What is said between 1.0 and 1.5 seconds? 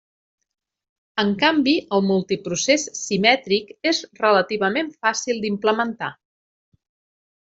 En